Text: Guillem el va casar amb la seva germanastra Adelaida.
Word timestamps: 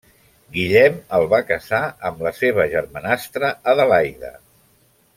Guillem 0.53 0.95
el 1.17 1.25
va 1.33 1.41
casar 1.51 1.81
amb 2.11 2.25
la 2.29 2.33
seva 2.39 2.65
germanastra 2.75 3.53
Adelaida. 3.75 4.37